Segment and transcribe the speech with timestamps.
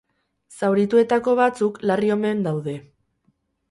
[0.59, 2.79] Zaurituetako batzuk larri omen daude.